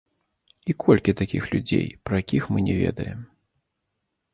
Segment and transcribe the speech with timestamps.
[0.73, 3.19] І колькі такіх людзей, пра якіх мы не ведаем?